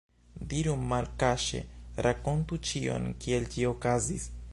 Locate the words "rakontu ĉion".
2.07-3.07